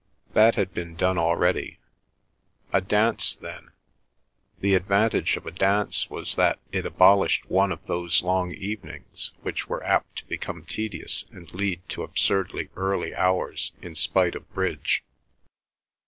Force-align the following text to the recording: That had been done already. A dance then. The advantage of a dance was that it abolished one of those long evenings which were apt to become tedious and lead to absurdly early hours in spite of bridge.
That 0.33 0.55
had 0.55 0.73
been 0.73 0.95
done 0.95 1.19
already. 1.19 1.77
A 2.73 2.81
dance 2.81 3.35
then. 3.35 3.69
The 4.59 4.73
advantage 4.73 5.37
of 5.37 5.45
a 5.45 5.51
dance 5.51 6.09
was 6.09 6.35
that 6.37 6.57
it 6.71 6.87
abolished 6.87 7.47
one 7.51 7.71
of 7.71 7.85
those 7.85 8.23
long 8.23 8.51
evenings 8.51 9.31
which 9.43 9.69
were 9.69 9.83
apt 9.83 10.15
to 10.17 10.25
become 10.25 10.65
tedious 10.65 11.25
and 11.31 11.53
lead 11.53 11.87
to 11.89 12.01
absurdly 12.01 12.69
early 12.75 13.13
hours 13.13 13.73
in 13.79 13.93
spite 13.93 14.33
of 14.33 14.51
bridge. 14.55 15.03